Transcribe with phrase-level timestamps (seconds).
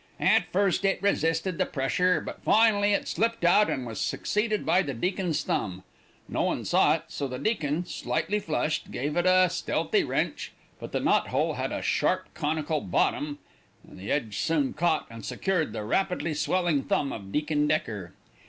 [0.19, 4.81] At first it resisted the pressure, but finally it slipped out and was succeeded by
[4.81, 5.83] the deacon's thumb.
[6.27, 10.91] No one saw it, so the deacon, slightly flushed, gave it a stealthy wrench, but
[10.91, 13.37] the knot hole had a sharp conical bottom,
[13.87, 18.13] and the edge soon caught and secured the rapidly swelling thumb of Deacon Decker.